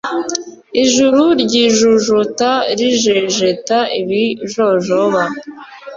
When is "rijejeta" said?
2.77-3.79